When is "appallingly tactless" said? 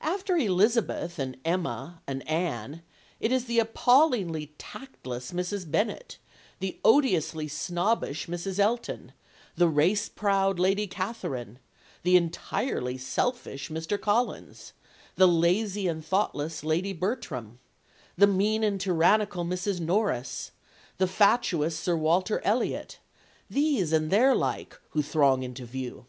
3.60-5.30